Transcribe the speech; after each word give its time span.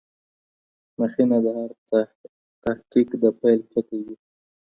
مخینه 0.99 1.37
د 1.43 1.45
هر 1.57 1.71
تحقیق 2.63 3.09
د 3.21 3.23
پیل 3.39 3.59
ټکی 3.71 3.99
وي. 4.05 4.15